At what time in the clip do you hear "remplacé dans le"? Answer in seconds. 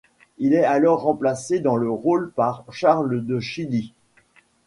1.03-1.87